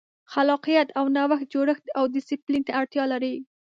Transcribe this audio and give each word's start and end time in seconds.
خلاقیت 0.33 0.87
او 0.99 1.05
نوښت 1.15 1.47
جوړښت 1.53 1.85
او 1.97 2.03
ډیسپلین 2.13 2.61
ته 2.67 2.71
اړتیا 2.79 3.03
لري. 3.13 3.35